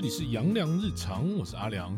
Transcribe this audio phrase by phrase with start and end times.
[0.00, 1.94] 这里是阳光日常，我是阿良。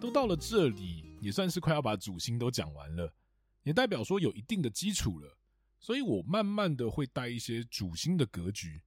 [0.00, 3.14] 都到了这里，也算是快要把主星都讲完了，
[3.62, 5.38] 也代表说有一定的基础了。
[5.78, 8.82] 所以我慢慢的会带一些主星的格局。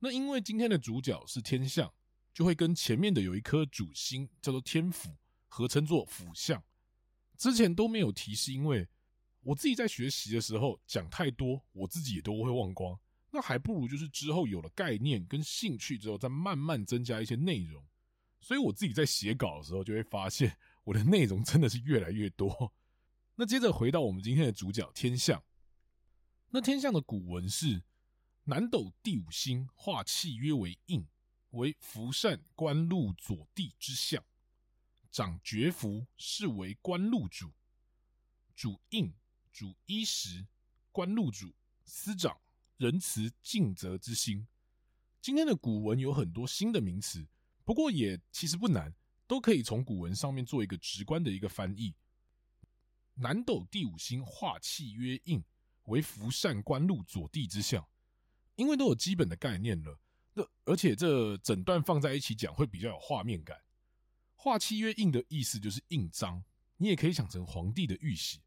[0.00, 1.88] 那因为今天的主角是天相，
[2.32, 5.16] 就会跟前面的有一颗主星叫做天府
[5.46, 6.60] 合称作辅相。
[7.38, 8.88] 之前都没有提，是因为
[9.40, 12.98] 我自己在学习的时候讲太多，我自己也都会忘光。
[13.34, 17.84] 那还不如就是之后有了概念跟兴趣之后，再慢慢增加一些内容。
[18.40, 22.72] 所以我自己在写稿的时候，就会发现我的内容真的是越来越多。
[23.34, 25.42] 那接着回到我们今天的主角天象，
[26.50, 27.82] 那天象的古文是
[28.44, 31.04] 南斗第五星化气约为印，
[31.50, 34.24] 为福善官禄左帝之相，
[35.10, 37.50] 掌爵福，是为官禄主，
[38.54, 39.12] 主印，
[39.50, 40.46] 主衣食，
[40.92, 41.52] 官禄主，
[41.84, 42.38] 司掌。
[42.76, 44.46] 仁慈尽责之心，
[45.20, 47.24] 今天的古文有很多新的名词，
[47.64, 48.92] 不过也其实不难，
[49.26, 51.94] 都可以从古文上面做一个直观的一个翻译。
[53.14, 55.42] 南斗第五星化气曰印，
[55.84, 57.86] 为福善官禄左帝之相，
[58.56, 60.00] 因为都有基本的概念了，
[60.32, 63.60] 那而且这整段放在一起讲会比较有画面感。
[64.34, 66.42] 化气曰印的意思就是印章，
[66.76, 68.40] 你也可以想成皇帝的玉玺，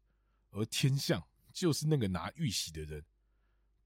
[0.50, 3.02] 而天象就是那个拿玉玺的人。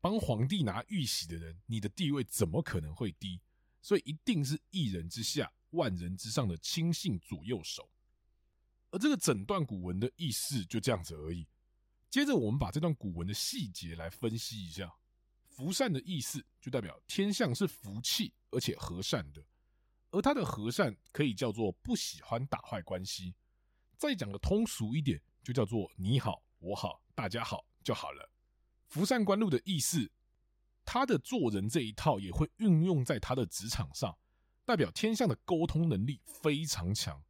[0.02, 3.40] 帮皇帝拿玉玺的人，你的地位怎么可能会低？
[3.80, 7.88] 所以一定是一人之下，万人之上的亲信左右手。
[8.90, 11.46] 而这个整段古文的意思就这样子而已。
[12.10, 14.92] 接着我们把这段古文的细节来分析一下。
[15.46, 19.44] 福善的意思就代表天象是福气而且和善的，
[20.10, 23.34] 而他的和善可以叫做不喜欢打坏关系。
[23.96, 28.28] 再讲的通俗一点，就叫做你好我好大家好就好了。
[28.92, 30.10] 福善官禄的意思，
[30.84, 34.14] 他的做人这一套也会运用在他的职场上，
[34.66, 37.24] 代表天相的沟通能力非常强，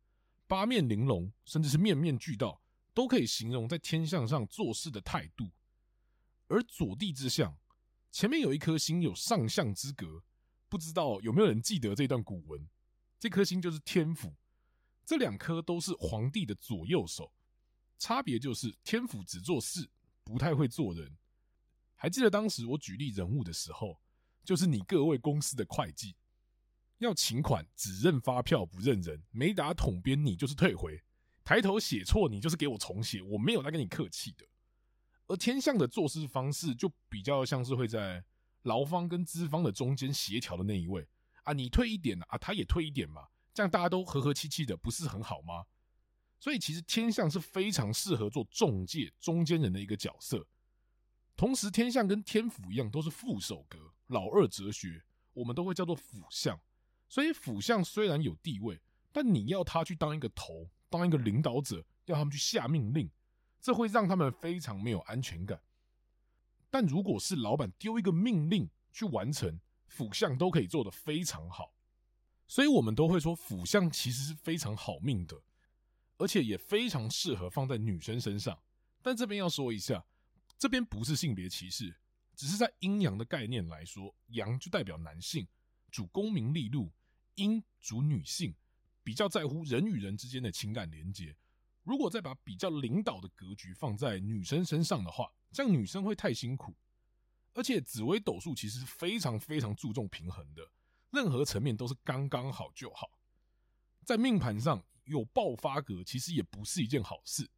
[0.49, 2.61] 八面玲珑，甚至是面面俱到，
[2.93, 5.53] 都可以形容在天相上做事的态度。
[6.49, 7.57] 而左帝之相，
[8.11, 10.25] 前面有一颗星有上相之格，
[10.69, 12.69] 不知道有没有人记得这段古文？
[13.21, 14.35] 这颗星就是天府，
[15.07, 17.33] 这两颗都是皇帝的左右手，
[18.01, 19.89] 差别就是天府只做事，
[20.25, 21.17] 不太会做人。
[22.03, 23.97] 还记得当时我举例人物的时候，
[24.43, 26.17] 就是你各位公司的会计
[26.99, 31.01] 要请款，只认发票不认人，没打统编你就是退回，
[31.45, 34.45] 抬头写错你就是给我重写，我没有在跟你客气的。
[35.29, 38.25] 而天相的做事方式就比较像是会在
[38.63, 41.07] 劳方跟资方的中间协调的那一位
[41.45, 45.67] 啊，你退一点啊，他也退一点嘛，这样大家都和和气气的，不是很好吗？
[46.41, 50.45] 所以其实天相是非常适合做中介中间人的一个角色。
[51.37, 53.79] 同时，天相跟天府一样，都是副手格。
[54.09, 56.61] 老二哲学，我们都会叫做辅相。
[57.09, 63.11] 所以，辅相虽然有地位，但你要他去当一个头，当一个领导者，要他们去下命令，
[63.61, 65.61] 这会让他们非常没有安全感。
[66.71, 71.75] 但如果是老板丢一个命令去完成，辅相都可以做得非常好。
[72.47, 75.43] 所以我们都会说，辅相其实是非常好命的，
[76.19, 78.63] 而且也非常适合放在女生身上。
[79.03, 80.05] 但这边要说一下。
[80.63, 81.93] 这边不是性别歧视，
[82.37, 85.45] 只是在阴阳的概念来说，阳就代表男性，
[85.91, 86.89] 主功名利禄；
[87.35, 88.55] 阴主女性，
[89.03, 91.37] 比较在乎人与人之间的情感连接。
[91.83, 96.73] 如果再把比较领导的格局放在女生身上的话，这样女生会太辛苦。
[97.55, 100.63] 而且紫微斗数其实是非常非常注重平衡的，
[101.11, 103.11] 任何层面都是刚刚好就好。
[104.05, 107.51] 在命盘上有爆发格，其实也不是一件好事。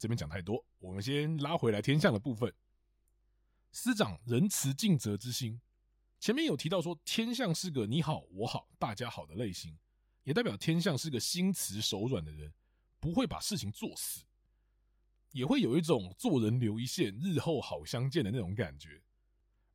[0.00, 2.50] 这边讲太多，我们先拉回来天象的部分。
[3.70, 5.60] 司长仁慈尽责之心，
[6.18, 9.76] 前面有提到说天象是个你好我好大家好的类型，
[10.24, 12.50] 也代表天象是个心慈手软的人，
[12.98, 14.24] 不会把事情做死，
[15.32, 19.02] 也会有一种做人留一线，日后好相见的那种感觉。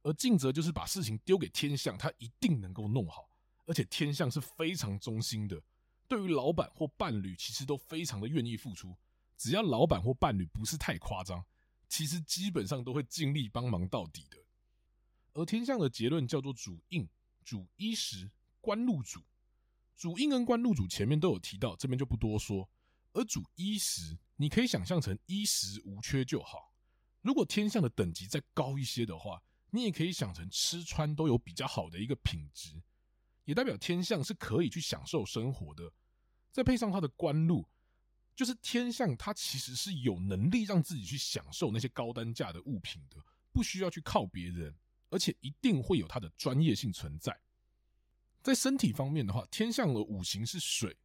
[0.02, 3.30] 而尽责就是把事情丢给天象，他一定能够弄好，
[3.68, 5.62] 而且天象是非常忠心的，
[6.08, 8.98] 对于老板或伴侣，其实都非常的愿意付出。
[9.38, 11.46] 只要老板或伴侣不是太夸张，
[11.88, 14.38] 其实基本上都会尽力帮忙到底的。
[15.34, 17.08] 而天相的结论叫做主印、
[17.44, 19.22] 主衣食、官禄主。
[19.98, 22.70] 主印跟官禄主前面都有提到，这边就不多说。
[23.14, 26.74] 而主衣食，你可以想象成衣食无缺就好。
[27.22, 29.42] 如果天象的等级再高一些的话，
[29.72, 32.82] 你也可以想成吃穿都有比较好的一个品质，
[33.44, 35.92] 也代表天象是可以去享受生活的。
[36.52, 37.68] 再配上他的官禄。
[38.36, 43.18] 就是天相，他其实是有能力让自己去享受那些高单价的物品的，
[43.52, 44.76] 不需要去靠别人，
[45.10, 47.40] 而且一定会有他的专业性存在。
[48.44, 50.98] 在身体方面的话，天相的五行是水，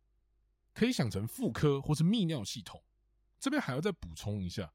[0.74, 2.82] 可以想成妇科或是泌尿系统。
[3.38, 4.74] 这边还要再补充一下，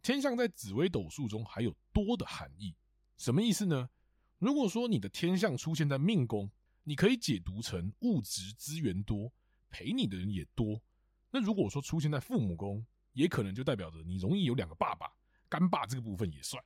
[0.00, 2.74] 天相在紫微斗数中还有多的含义，
[3.18, 3.90] 什么意思呢？
[4.38, 6.50] 如果说你的天相出现在命宫，
[6.84, 9.32] 你可以解读成物质资源多，
[9.68, 10.80] 陪你的人也多。
[11.38, 15.12] 那如果说出现在父母宫，也可能就代表着你容易有两个爸爸，
[15.50, 16.64] 干爸这个部分也算。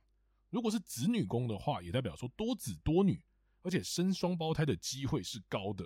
[0.49, 3.21] 如果是子女宫的话，也代表说多子多女，
[3.63, 5.85] 而且生双胞胎的机会是高的。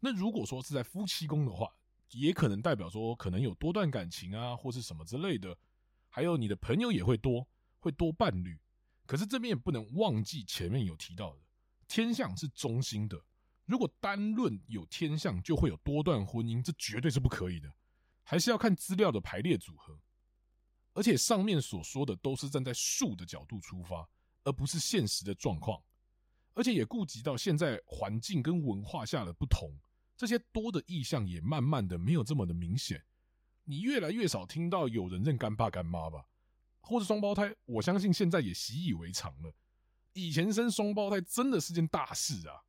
[0.00, 1.70] 那如果说是在夫妻宫的话，
[2.12, 5.54] 也可能代表说可能有多段感情啊，或是什么之类的。
[6.08, 7.46] 还有你的朋友也会多，
[7.80, 8.58] 会多伴侣。
[9.04, 11.42] 可是这边也不能忘记前面有提到的，
[11.86, 13.22] 天象是中心的。
[13.66, 17.72] 如果单论有天相就会有多段婚姻，这绝对是不可以的。
[18.22, 19.98] 还是要看资料的排列组合。
[20.92, 24.08] 而且上面所说的都是站在术的角度出发，
[24.44, 25.82] 而不是现实的状况。
[26.54, 29.76] 而且也顾及到现在环境跟文化下的不同，
[30.16, 33.02] 这些多的意象也慢慢的没有这么的明显。
[33.64, 36.26] 你越来越少听到有人认干爸干妈吧，
[36.80, 39.52] 或者双胞胎，我相信现在也习以为常了。
[40.12, 42.62] 以前生双胞胎真的是件大事啊，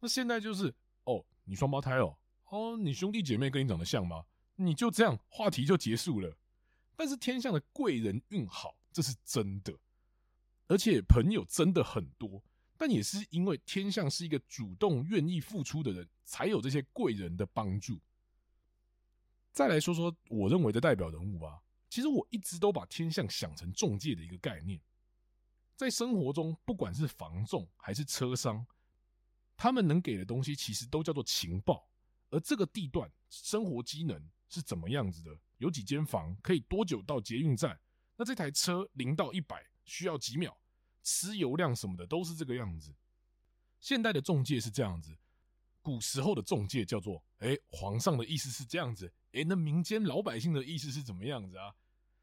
[0.00, 0.74] 那现在就是
[1.04, 2.16] 哦，你双胞胎哦，
[2.50, 4.24] 哦，你兄弟姐妹跟你长得像吗？
[4.56, 6.36] 你就这样话题就结束了。
[6.96, 9.72] 但是天象的贵人运好，这是真的，
[10.66, 12.42] 而且朋友真的很多。
[12.76, 18.00] 但也是因为天象是一个主动愿意付出的人，才有这些贵人的帮助。
[19.52, 21.60] 再来说说我认为的代表人物吧。
[21.90, 24.80] 其实我一直都把天象想成中介的一个概念，
[25.74, 28.64] 在生活中，不管是房仲还是车商，
[29.58, 31.86] 他们能给的东西其实都叫做情报。
[32.30, 35.38] 而这个地段生活机能是怎么样子的？
[35.58, 36.36] 有几间房？
[36.40, 37.78] 可以多久到捷运站？
[38.16, 40.56] 那这台车零到一百需要几秒？
[41.02, 42.94] 吃油量什么的都是这个样子。
[43.80, 45.16] 现代的中介是这样子，
[45.80, 51.74] 古时候的中介叫做：哎，皇上的意思是这样子，哎，那民间老百姓的意思是怎么样子啊？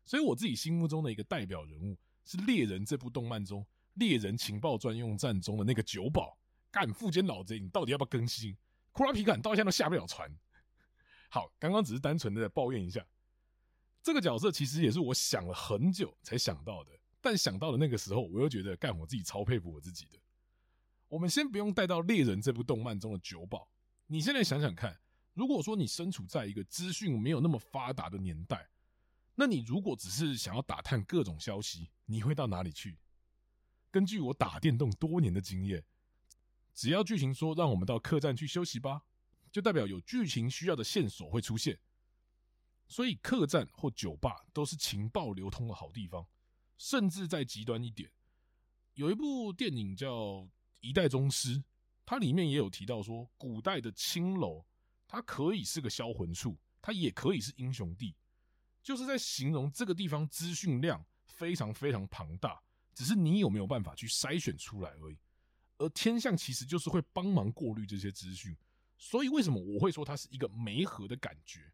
[0.05, 3.65] 所以我自己心目中的一个代表人物是《猎人》这部动漫中
[3.95, 6.37] 猎人情报专用站中的那个酒保。
[6.75, 8.53] 干富坚老贼，你到底要不要更新？
[8.91, 10.29] 库拉皮卡到现在都下不了船。
[11.29, 13.01] 好，刚刚只是单纯的抱怨一下。
[14.03, 16.91] 这个角色其实也是我想了很久才想到的，
[17.21, 20.19] 但想到的那个时候，我又觉得干我自己超佩服我自己的。
[21.07, 23.69] 我们先不用带到《猎人》这部动漫中的酒保，
[24.07, 24.99] 你现在想想看，
[25.33, 28.67] 如果说你身处在一个资讯没有那么发达的年代，
[29.33, 32.97] 那你如果只是想要打探各种消息，你会到哪里去？
[33.89, 35.81] 根据我打电动多年的经验，
[36.75, 39.01] 只要剧情说让我们到客栈去休息吧，
[39.49, 41.79] 就代表有剧情需要的线索会出现。
[42.87, 46.27] 所以客栈或酒吧都是情报流通的好地方，
[46.77, 48.11] 甚至再极端一点，
[48.93, 50.11] 有一部电影叫
[50.81, 51.57] 《一代宗师》，
[52.05, 54.63] 它里面也有提到说，古代的青楼
[55.07, 58.13] 它可以是个销魂处，它也可以是英雄地，
[58.83, 62.61] 就是在形容这个地方资讯量非常非常庞大，
[62.93, 65.17] 只是你有没有办法去筛选出来而已。
[65.77, 68.55] 而天象其实就是会帮忙过滤这些资讯，
[68.97, 71.71] 所以为什么我会说它是一个媒合的感觉？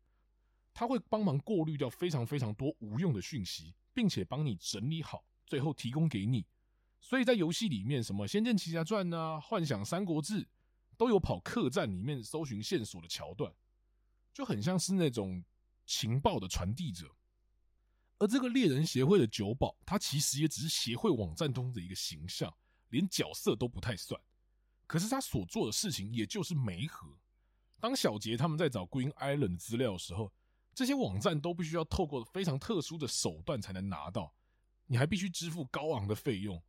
[0.73, 6.45] 它会帮忙过滤掉非常非常多无用的讯息，并且帮你整理好，最后提供给你。
[6.99, 10.43] 所以在游戏里面，什么《仙剑奇侠传》啊，《幻想三国志》
[10.97, 13.53] 都有跑客栈里面搜寻线索的桥段，
[14.33, 15.43] 就很像是那种
[15.85, 17.13] 情报的传递者。
[18.17, 22.53] 而这个猎人协会的酒保，他其实也只是协会网站中的一个形象，
[22.91, 24.21] 连角色都不太算。
[24.85, 27.07] 可是他所做的事情，也就是媒合。
[27.79, 30.31] 当小杰他们在找 Green Island 资料的时候，
[30.73, 34.33] 这些网站都必须要透过非常特殊的手段才能拿到，
[34.85, 36.61] 你还必须支付高昂的费用，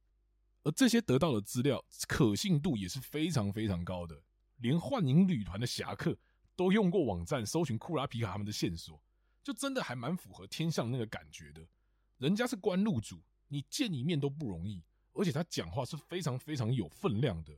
[0.63, 4.23] 而这些得到的资料可信度也是非常非常高的，
[4.57, 6.17] 连幻影旅团的侠客
[6.57, 9.03] 都用过网站搜寻库拉皮卡他们的线索，
[9.43, 11.67] 就真的还蛮符合天相那个感觉的。
[12.19, 17.53] 人家是官路主，你见一面都不容易，而且他讲话是非常非常有分量的。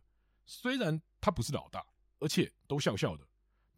[0.46, 1.84] 虽然他不是老大，
[2.18, 3.26] 而且都笑笑的，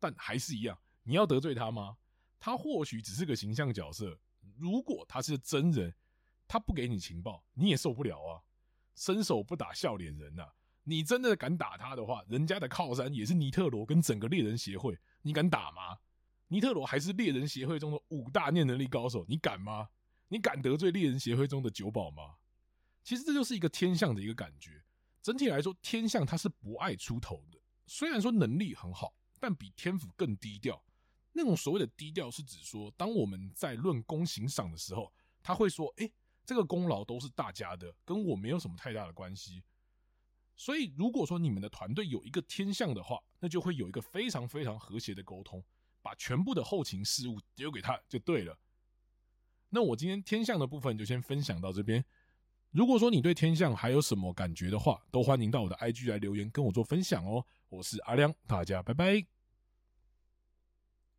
[0.01, 1.97] 但还是一样，你要得罪他吗？
[2.39, 4.19] 他或许只是个形象角色，
[4.57, 5.95] 如果他是真人，
[6.47, 8.43] 他不给你情报，你也受不了啊！
[8.95, 10.49] 伸手不打笑脸人呐！
[10.85, 15.99] 你真的敢打他的话，人家的靠山也是尼特罗跟整个猎人协会，你敢打吗？
[16.49, 19.89] 尼特罗还是猎人协会中的五大念能力高手，你敢吗？
[20.29, 22.37] 你敢得罪猎人协会中的久保吗？
[23.07, 24.83] 其实这就是一个天象的一个感觉。
[25.23, 30.85] 整体来说，天象他是不爱出头的，虽然说能力很好，但比天府更低调。
[31.33, 36.11] 那种所谓的低调，是指说，当我们在论功行赏的时候，他会说：“哎，
[36.45, 39.63] 这个功劳都是大家的，跟我没有什么太大的关系。”
[40.57, 45.63] 所以如果说你们的团队有一个天象的话，那就会有一个非常非常和谐的沟通，
[46.03, 48.59] 把全部的后勤事务丢给他就对了。
[49.69, 52.05] 那我今天天象的部分就先分享到这边。
[52.71, 57.45] 如果说你对天象还有什么感觉的话，都欢迎到我的 IG 来留言跟我做分享哦。
[57.69, 59.36] 我是阿亮，大家拜拜。